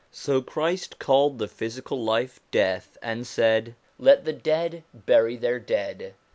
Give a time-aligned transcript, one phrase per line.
[0.11, 6.15] So Christ called the physical life death, and said:' Let the dead bury their dead.'